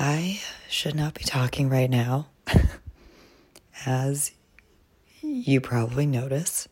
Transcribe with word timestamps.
I 0.00 0.40
should 0.68 0.94
not 0.94 1.14
be 1.14 1.24
talking 1.24 1.68
right 1.68 1.90
now, 1.90 2.28
as 3.84 4.30
you 5.20 5.60
probably 5.60 6.06
notice. 6.06 6.68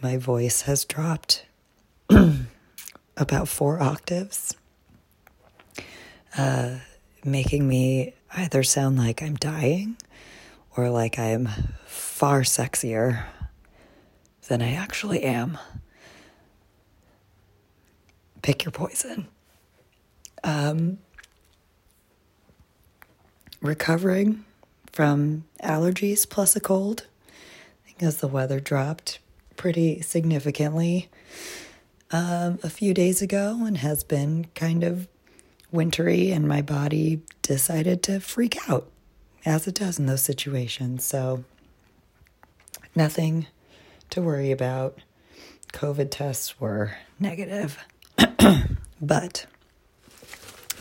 My 0.00 0.16
voice 0.16 0.62
has 0.62 0.86
dropped 0.86 1.44
about 3.18 3.46
four 3.46 3.82
octaves, 3.82 4.56
uh, 6.38 6.76
making 7.22 7.68
me 7.68 8.14
either 8.34 8.62
sound 8.62 8.96
like 8.96 9.22
I'm 9.22 9.34
dying 9.34 9.98
or 10.78 10.88
like 10.88 11.18
I'm 11.18 11.50
far 11.84 12.40
sexier 12.40 13.24
than 14.48 14.62
I 14.62 14.72
actually 14.72 15.24
am. 15.24 15.58
Pick 18.40 18.64
your 18.64 18.72
poison. 18.72 19.28
Um, 20.42 20.98
recovering 23.64 24.44
from 24.92 25.44
allergies 25.62 26.28
plus 26.28 26.54
a 26.54 26.60
cold 26.60 27.06
because 27.86 28.18
the 28.18 28.28
weather 28.28 28.60
dropped 28.60 29.18
pretty 29.56 30.00
significantly 30.02 31.08
um, 32.10 32.58
a 32.62 32.68
few 32.68 32.92
days 32.92 33.22
ago 33.22 33.64
and 33.64 33.78
has 33.78 34.04
been 34.04 34.46
kind 34.54 34.84
of 34.84 35.08
wintry, 35.72 36.30
and 36.30 36.46
my 36.46 36.62
body 36.62 37.22
decided 37.42 38.02
to 38.04 38.20
freak 38.20 38.56
out 38.68 38.88
as 39.44 39.66
it 39.66 39.74
does 39.74 39.98
in 39.98 40.06
those 40.06 40.22
situations. 40.22 41.04
So, 41.04 41.44
nothing 42.94 43.46
to 44.10 44.22
worry 44.22 44.52
about. 44.52 44.98
COVID 45.72 46.10
tests 46.10 46.60
were 46.60 46.96
negative, 47.18 47.78
but 49.00 49.46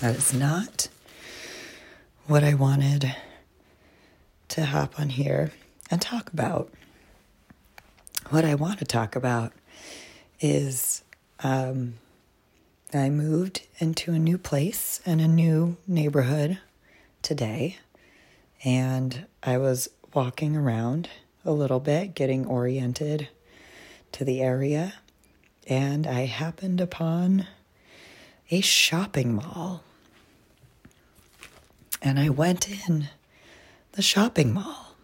that 0.00 0.16
is 0.16 0.34
not 0.34 0.88
what 2.30 2.44
I 2.44 2.54
wanted 2.54 3.12
to 4.46 4.64
hop 4.64 5.00
on 5.00 5.08
here 5.08 5.50
and 5.90 6.00
talk 6.00 6.32
about. 6.32 6.72
What 8.28 8.44
I 8.44 8.54
want 8.54 8.78
to 8.78 8.84
talk 8.84 9.16
about 9.16 9.52
is 10.38 11.02
um, 11.40 11.94
I 12.94 13.10
moved 13.10 13.66
into 13.80 14.12
a 14.12 14.18
new 14.20 14.38
place 14.38 15.00
and 15.04 15.20
a 15.20 15.26
new 15.26 15.76
neighborhood 15.88 16.60
today, 17.20 17.78
and 18.62 19.26
I 19.42 19.58
was 19.58 19.88
walking 20.14 20.56
around 20.56 21.10
a 21.44 21.50
little 21.50 21.80
bit, 21.80 22.14
getting 22.14 22.46
oriented 22.46 23.28
to 24.12 24.24
the 24.24 24.40
area, 24.40 24.94
and 25.66 26.06
I 26.06 26.26
happened 26.26 26.80
upon 26.80 27.48
a 28.52 28.60
shopping 28.60 29.34
mall. 29.34 29.82
And 32.02 32.18
I 32.18 32.28
went 32.28 32.70
in 32.88 33.08
the 33.92 34.02
shopping 34.02 34.52
mall. 34.54 34.96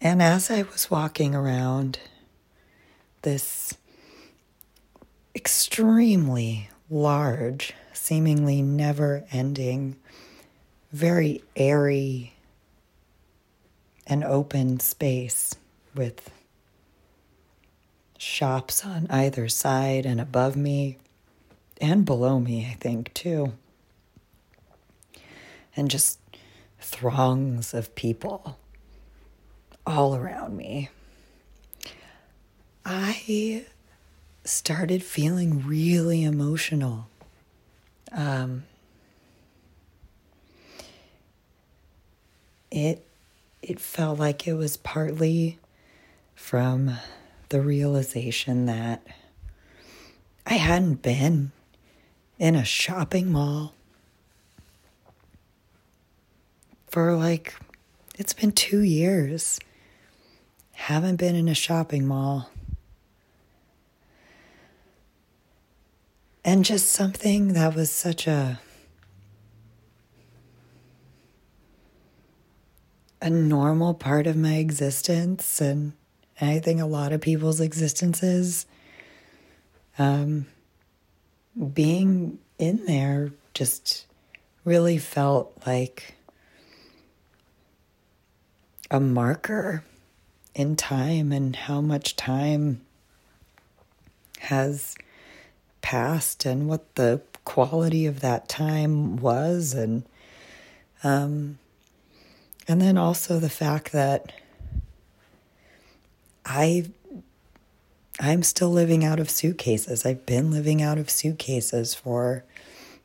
And 0.00 0.20
as 0.20 0.50
I 0.50 0.62
was 0.62 0.90
walking 0.90 1.34
around 1.34 1.98
this 3.22 3.74
extremely 5.34 6.68
large, 6.90 7.72
seemingly 7.92 8.60
never 8.60 9.24
ending, 9.32 9.96
very 10.92 11.42
airy 11.56 12.34
and 14.06 14.22
open 14.22 14.78
space 14.80 15.54
with 15.94 16.30
shops 18.18 18.84
on 18.84 19.06
either 19.10 19.48
side 19.48 20.04
and 20.04 20.20
above 20.20 20.56
me 20.56 20.98
and 21.84 22.06
below 22.06 22.40
me, 22.40 22.66
I 22.70 22.74
think, 22.74 23.12
too. 23.12 23.52
And 25.76 25.90
just 25.90 26.18
throngs 26.78 27.74
of 27.74 27.94
people 27.94 28.58
all 29.86 30.16
around 30.16 30.56
me. 30.56 30.88
I 32.86 33.66
started 34.44 35.02
feeling 35.02 35.66
really 35.66 36.22
emotional. 36.24 37.06
Um, 38.12 38.64
it 42.70 43.06
it 43.60 43.78
felt 43.78 44.18
like 44.18 44.46
it 44.46 44.54
was 44.54 44.78
partly 44.78 45.58
from 46.34 46.96
the 47.50 47.60
realization 47.60 48.66
that 48.66 49.06
I 50.46 50.54
hadn't 50.54 51.02
been 51.02 51.52
in 52.38 52.54
a 52.54 52.64
shopping 52.64 53.30
mall 53.30 53.74
for 56.88 57.16
like, 57.16 57.54
it's 58.18 58.32
been 58.32 58.52
two 58.52 58.82
years. 58.82 59.58
Haven't 60.72 61.16
been 61.16 61.34
in 61.34 61.48
a 61.48 61.54
shopping 61.54 62.06
mall. 62.06 62.50
And 66.44 66.64
just 66.64 66.88
something 66.88 67.54
that 67.54 67.74
was 67.74 67.90
such 67.90 68.26
a 68.26 68.60
a 73.22 73.30
normal 73.30 73.94
part 73.94 74.26
of 74.26 74.36
my 74.36 74.56
existence 74.56 75.58
and 75.58 75.94
I 76.38 76.58
think 76.58 76.78
a 76.78 76.84
lot 76.84 77.10
of 77.12 77.22
people's 77.22 77.58
existences 77.58 78.66
um, 79.98 80.46
being 81.72 82.38
in 82.58 82.84
there 82.86 83.32
just 83.52 84.06
really 84.64 84.98
felt 84.98 85.52
like 85.66 86.14
a 88.90 89.00
marker 89.00 89.84
in 90.54 90.76
time 90.76 91.32
and 91.32 91.56
how 91.56 91.80
much 91.80 92.16
time 92.16 92.80
has 94.40 94.94
passed 95.82 96.44
and 96.44 96.68
what 96.68 96.94
the 96.94 97.20
quality 97.44 98.06
of 98.06 98.20
that 98.20 98.48
time 98.48 99.16
was 99.16 99.74
and 99.74 100.04
um, 101.02 101.58
and 102.66 102.80
then 102.80 102.96
also 102.96 103.38
the 103.38 103.50
fact 103.50 103.92
that 103.92 104.32
I 106.46 106.90
I'm 108.24 108.42
still 108.42 108.70
living 108.70 109.04
out 109.04 109.20
of 109.20 109.28
suitcases. 109.28 110.06
I've 110.06 110.24
been 110.24 110.50
living 110.50 110.80
out 110.80 110.96
of 110.96 111.10
suitcases 111.10 111.94
for 111.94 112.42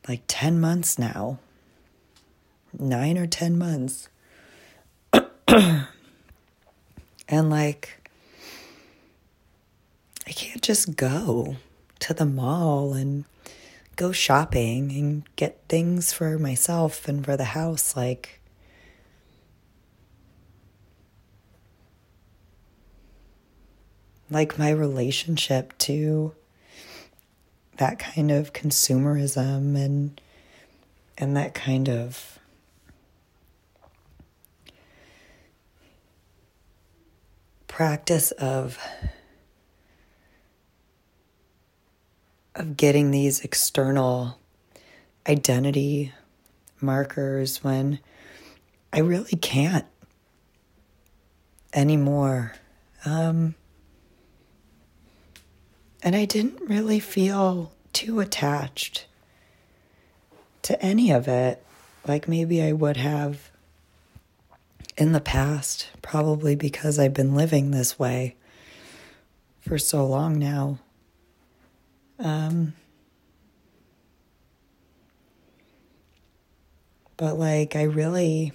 like 0.08 0.22
10 0.28 0.62
months 0.62 0.98
now. 0.98 1.40
9 2.78 3.18
or 3.18 3.28
10 3.28 3.58
months. 3.58 4.08
and 5.48 5.90
like 7.28 8.10
I 10.26 10.32
can't 10.32 10.62
just 10.62 10.96
go 10.96 11.58
to 12.00 12.14
the 12.14 12.26
mall 12.26 12.94
and 12.94 13.26
go 13.98 14.14
shopping 14.14 14.92
and 14.94 15.24
get 15.36 15.60
things 15.68 16.14
for 16.14 16.40
myself 16.40 17.10
and 17.10 17.26
for 17.26 17.36
the 17.36 17.44
house 17.44 17.94
like 17.94 18.39
like 24.30 24.60
my 24.60 24.70
relationship 24.70 25.78
to 25.80 26.34
that 27.78 27.98
kind 28.00 28.32
of 28.32 28.54
consumerism 28.54 29.76
and 29.76 30.20
and 31.18 31.36
that 31.36 31.54
kind 31.54 31.90
of 31.90 32.40
practice 37.68 38.32
of 38.32 38.78
of 42.56 42.76
getting 42.76 43.12
these 43.12 43.40
external 43.42 44.38
identity 45.28 46.12
markers 46.82 47.64
when 47.64 48.00
I 48.92 49.00
really 49.00 49.38
can't 49.38 49.86
anymore. 51.74 52.54
Um, 53.06 53.56
and 56.02 56.16
I 56.16 56.26
didn't 56.26 56.62
really 56.62 57.00
feel 57.00 57.72
too 57.94 58.20
attached 58.20 59.06
to 60.64 60.82
any 60.82 61.12
of 61.12 61.28
it, 61.28 61.64
like 62.08 62.28
maybe 62.28 62.62
I 62.62 62.72
would 62.72 62.98
have 62.98 63.52
in 64.98 65.12
the 65.14 65.22
past, 65.22 65.90
probably 66.02 66.56
because 66.56 67.00
I've 67.00 67.14
been 67.14 67.36
living 67.36 67.72
this 67.72 67.98
way 67.98 68.36
for 69.62 69.78
so 69.78 70.06
long 70.06 70.38
now. 70.38 70.80
Um, 72.20 72.74
but 77.18 77.40
like, 77.40 77.76
I 77.76 77.84
really, 77.84 78.52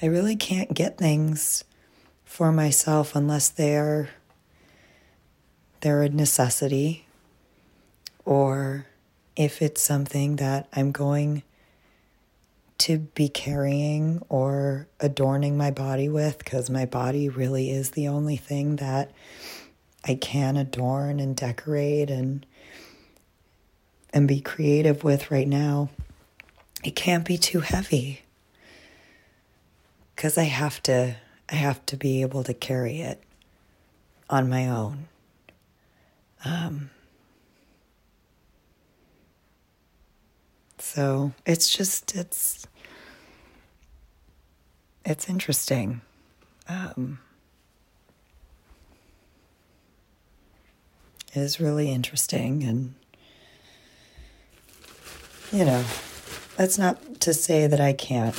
I 0.00 0.06
really 0.06 0.36
can't 0.36 0.72
get 0.72 0.98
things 0.98 1.64
for 2.24 2.52
myself 2.52 3.16
unless 3.16 3.48
they're 3.48 4.10
they're 5.80 6.02
a 6.02 6.08
necessity 6.08 7.06
or 8.24 8.86
if 9.36 9.60
it's 9.60 9.82
something 9.82 10.36
that 10.36 10.68
I'm 10.72 10.92
going 10.92 11.42
to 12.78 12.98
be 12.98 13.28
carrying 13.28 14.22
or 14.28 14.88
adorning 15.00 15.56
my 15.56 15.70
body 15.70 16.08
with, 16.08 16.38
because 16.38 16.68
my 16.68 16.84
body 16.84 17.28
really 17.28 17.70
is 17.70 17.90
the 17.90 18.08
only 18.08 18.36
thing 18.36 18.76
that 18.76 19.12
I 20.04 20.14
can 20.14 20.56
adorn 20.56 21.20
and 21.20 21.36
decorate 21.36 22.10
and 22.10 22.44
and 24.12 24.28
be 24.28 24.40
creative 24.40 25.04
with 25.04 25.30
right 25.30 25.48
now. 25.48 25.90
It 26.84 26.96
can't 26.96 27.24
be 27.24 27.36
too 27.36 27.60
heavy. 27.60 28.22
Cuz 30.14 30.38
I 30.38 30.44
have 30.44 30.82
to 30.84 31.16
I 31.48 31.54
have 31.54 31.84
to 31.86 31.96
be 31.96 32.22
able 32.22 32.44
to 32.44 32.54
carry 32.54 33.00
it 33.00 33.22
on 34.30 34.48
my 34.48 34.68
own. 34.68 35.08
Um, 36.46 36.90
so 40.78 41.32
it's 41.44 41.68
just 41.68 42.14
it's 42.14 42.68
it's 45.04 45.28
interesting. 45.28 46.02
Um, 46.68 47.18
it 51.34 51.40
is 51.40 51.58
really 51.58 51.90
interesting, 51.90 52.62
and 52.62 52.94
you 55.52 55.64
know, 55.64 55.84
that's 56.56 56.78
not 56.78 57.20
to 57.22 57.34
say 57.34 57.66
that 57.66 57.80
I 57.80 57.92
can't, 57.92 58.36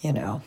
you 0.00 0.12
know, 0.12 0.42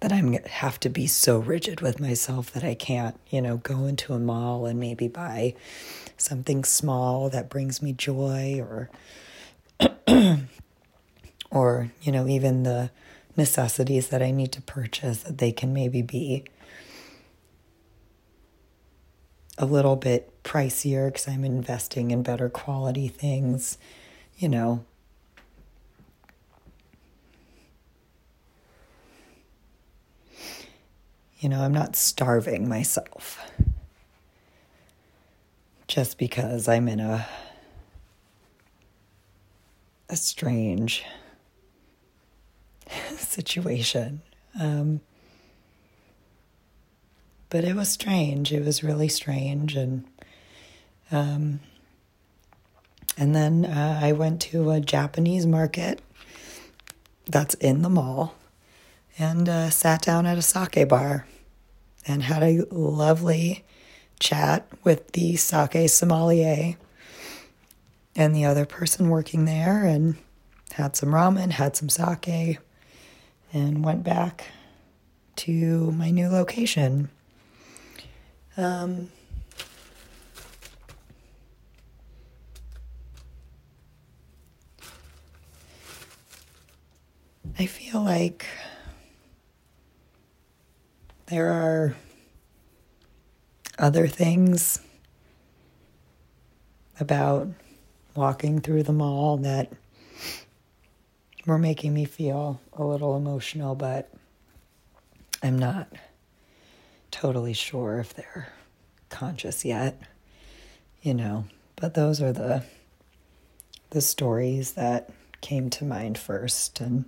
that 0.00 0.12
I'm 0.12 0.32
have 0.32 0.80
to 0.80 0.88
be 0.88 1.06
so 1.06 1.38
rigid 1.38 1.80
with 1.80 2.00
myself 2.00 2.52
that 2.52 2.64
I 2.64 2.74
can't, 2.74 3.18
you 3.28 3.42
know, 3.42 3.58
go 3.58 3.84
into 3.84 4.14
a 4.14 4.18
mall 4.18 4.66
and 4.66 4.80
maybe 4.80 5.08
buy 5.08 5.54
something 6.16 6.64
small 6.64 7.28
that 7.30 7.50
brings 7.50 7.82
me 7.82 7.92
joy 7.92 8.60
or 8.60 8.90
or, 11.50 11.92
you 12.02 12.12
know, 12.12 12.26
even 12.26 12.62
the 12.62 12.90
necessities 13.36 14.08
that 14.08 14.22
I 14.22 14.30
need 14.30 14.52
to 14.52 14.62
purchase 14.62 15.22
that 15.22 15.38
they 15.38 15.52
can 15.52 15.72
maybe 15.72 16.02
be 16.02 16.44
a 19.58 19.66
little 19.66 19.96
bit 19.96 20.42
pricier 20.42 21.08
because 21.08 21.28
I'm 21.28 21.44
investing 21.44 22.10
in 22.10 22.22
better 22.22 22.48
quality 22.48 23.08
things, 23.08 23.76
you 24.36 24.48
know, 24.48 24.84
You 31.40 31.48
know, 31.48 31.62
I'm 31.62 31.72
not 31.72 31.96
starving 31.96 32.68
myself 32.68 33.38
just 35.88 36.18
because 36.18 36.68
I'm 36.68 36.86
in 36.86 37.00
a 37.00 37.26
a 40.10 40.16
strange 40.16 41.02
situation. 43.16 44.20
Um, 44.60 45.00
but 47.48 47.64
it 47.64 47.74
was 47.74 47.88
strange. 47.88 48.52
It 48.52 48.62
was 48.62 48.84
really 48.84 49.08
strange, 49.08 49.76
and 49.76 50.04
um, 51.10 51.60
and 53.16 53.34
then 53.34 53.64
uh, 53.64 53.98
I 54.02 54.12
went 54.12 54.42
to 54.42 54.72
a 54.72 54.80
Japanese 54.80 55.46
market 55.46 56.02
that's 57.26 57.54
in 57.54 57.80
the 57.80 57.88
mall 57.88 58.34
and 59.18 59.48
uh, 59.48 59.70
sat 59.70 60.02
down 60.02 60.26
at 60.26 60.38
a 60.38 60.42
sake 60.42 60.88
bar 60.88 61.26
and 62.06 62.22
had 62.22 62.42
a 62.42 62.64
lovely 62.70 63.64
chat 64.18 64.66
with 64.84 65.12
the 65.12 65.36
sake 65.36 65.88
sommelier 65.88 66.76
and 68.16 68.34
the 68.34 68.44
other 68.44 68.66
person 68.66 69.08
working 69.08 69.44
there 69.44 69.84
and 69.84 70.16
had 70.72 70.96
some 70.96 71.10
ramen, 71.10 71.52
had 71.52 71.76
some 71.76 71.88
sake, 71.88 72.58
and 73.52 73.84
went 73.84 74.02
back 74.02 74.46
to 75.36 75.90
my 75.92 76.10
new 76.10 76.28
location. 76.28 77.08
Um, 78.56 79.10
I 87.58 87.66
feel 87.66 88.02
like 88.02 88.46
there 91.30 91.52
are 91.52 91.94
other 93.78 94.08
things 94.08 94.80
about 96.98 97.48
walking 98.16 98.60
through 98.60 98.82
the 98.82 98.92
mall 98.92 99.36
that 99.36 99.72
were 101.46 101.56
making 101.56 101.94
me 101.94 102.04
feel 102.04 102.60
a 102.72 102.84
little 102.84 103.16
emotional, 103.16 103.76
but 103.76 104.12
I'm 105.40 105.56
not 105.56 105.88
totally 107.12 107.52
sure 107.52 108.00
if 108.00 108.12
they're 108.12 108.52
conscious 109.08 109.64
yet, 109.64 110.02
you 111.00 111.14
know. 111.14 111.44
But 111.76 111.94
those 111.94 112.20
are 112.20 112.32
the 112.32 112.64
the 113.90 114.00
stories 114.00 114.72
that 114.72 115.10
came 115.40 115.70
to 115.70 115.84
mind 115.84 116.16
first 116.18 116.80
and 116.80 117.04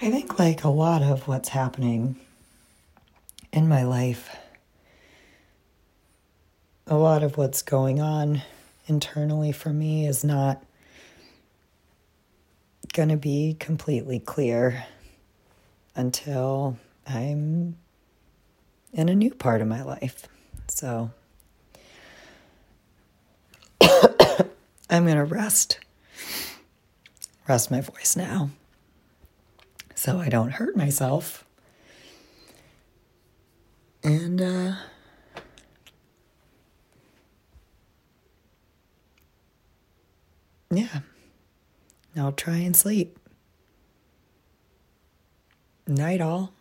I 0.00 0.10
think 0.10 0.38
like 0.38 0.64
a 0.64 0.68
lot 0.68 1.02
of 1.02 1.28
what's 1.28 1.50
happening 1.50 2.16
in 3.52 3.68
my 3.68 3.84
life. 3.84 4.36
A 6.86 6.96
lot 6.96 7.22
of 7.22 7.36
what's 7.36 7.62
going 7.62 8.00
on 8.00 8.42
internally 8.86 9.52
for 9.52 9.70
me 9.70 10.06
is 10.06 10.24
not 10.24 10.64
going 12.92 13.08
to 13.08 13.16
be 13.16 13.56
completely 13.58 14.18
clear 14.18 14.84
until 15.94 16.76
I'm 17.06 17.76
in 18.92 19.08
a 19.08 19.14
new 19.14 19.32
part 19.34 19.60
of 19.60 19.68
my 19.68 19.82
life. 19.82 20.26
So 20.68 21.10
I'm 23.80 25.04
going 25.04 25.16
to 25.16 25.24
rest 25.24 25.78
rest 27.48 27.70
my 27.70 27.80
voice 27.80 28.14
now 28.16 28.50
so 29.94 30.18
I 30.18 30.28
don't 30.28 30.52
hurt 30.52 30.76
myself 30.76 31.44
and 34.04 34.40
uh, 34.40 34.72
yeah, 40.70 41.00
I'll 42.16 42.32
try 42.32 42.56
and 42.56 42.76
sleep. 42.76 43.18
Night 45.86 46.20
all. 46.20 46.52